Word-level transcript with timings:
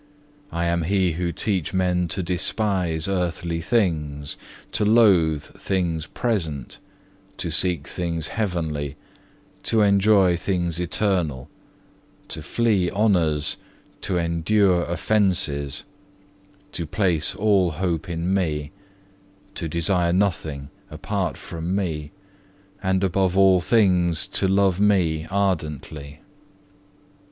I 0.51 0.65
am 0.65 0.81
He 0.85 1.11
who 1.11 1.31
teach 1.31 1.75
men 1.75 2.07
to 2.07 2.23
despise 2.23 3.07
earthly 3.07 3.61
things, 3.61 4.35
to 4.71 4.83
loathe 4.83 5.43
things 5.43 6.07
present, 6.07 6.79
to 7.37 7.51
seek 7.51 7.87
things 7.87 8.29
heavenly, 8.29 8.95
to 9.61 9.83
enjoy 9.83 10.37
things 10.37 10.79
eternal, 10.79 11.51
to 12.29 12.41
flee 12.41 12.89
honours, 12.89 13.57
to 14.01 14.17
endure 14.17 14.85
offences, 14.85 15.83
to 16.71 16.87
place 16.87 17.35
all 17.35 17.69
hope 17.73 18.09
in 18.09 18.33
Me, 18.33 18.71
to 19.53 19.69
desire 19.69 20.11
nothing 20.13 20.71
apart 20.89 21.37
from 21.37 21.75
Me, 21.75 22.09
and 22.81 23.03
above 23.03 23.37
all 23.37 23.61
things 23.61 24.25
to 24.29 24.47
love 24.47 24.79
Me 24.79 25.27
ardently. 25.29 26.21